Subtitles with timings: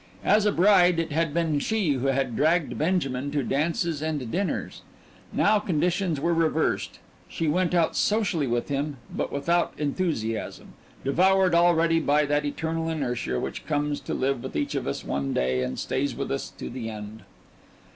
[0.25, 4.81] As a bride it had been she who had "dragged" Benjamin to dances and dinners
[5.31, 6.97] now conditions were reversed.
[7.29, 13.39] She went out socially with him, but without enthusiasm, devoured already by that eternal inertia
[13.39, 16.71] which comes to live with each of us one day and stays with us to
[16.71, 17.21] the end.